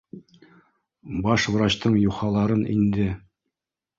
[1.25, 3.07] —Баш врачтың юхаларын инде